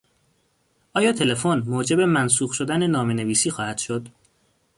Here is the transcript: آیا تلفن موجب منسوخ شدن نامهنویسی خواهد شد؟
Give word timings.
آیا 0.93 1.11
تلفن 1.11 1.59
موجب 1.59 1.99
منسوخ 1.99 2.53
شدن 2.53 2.87
نامهنویسی 2.87 3.51
خواهد 3.51 3.77
شد؟ 3.77 4.07